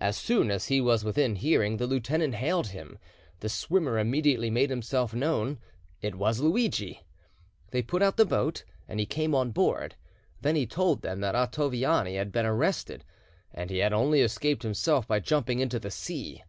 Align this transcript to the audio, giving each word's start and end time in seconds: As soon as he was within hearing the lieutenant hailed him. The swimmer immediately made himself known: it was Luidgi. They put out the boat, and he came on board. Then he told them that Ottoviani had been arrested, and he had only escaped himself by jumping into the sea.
As 0.00 0.16
soon 0.16 0.50
as 0.50 0.66
he 0.66 0.80
was 0.80 1.04
within 1.04 1.36
hearing 1.36 1.76
the 1.76 1.86
lieutenant 1.86 2.34
hailed 2.34 2.66
him. 2.66 2.98
The 3.38 3.48
swimmer 3.48 4.00
immediately 4.00 4.50
made 4.50 4.68
himself 4.68 5.14
known: 5.14 5.60
it 6.02 6.16
was 6.16 6.40
Luidgi. 6.40 7.04
They 7.70 7.80
put 7.80 8.02
out 8.02 8.16
the 8.16 8.24
boat, 8.24 8.64
and 8.88 8.98
he 8.98 9.06
came 9.06 9.32
on 9.32 9.52
board. 9.52 9.94
Then 10.42 10.56
he 10.56 10.66
told 10.66 11.02
them 11.02 11.20
that 11.20 11.36
Ottoviani 11.36 12.16
had 12.16 12.32
been 12.32 12.46
arrested, 12.46 13.04
and 13.54 13.70
he 13.70 13.78
had 13.78 13.92
only 13.92 14.22
escaped 14.22 14.64
himself 14.64 15.06
by 15.06 15.20
jumping 15.20 15.60
into 15.60 15.78
the 15.78 15.92
sea. 15.92 16.42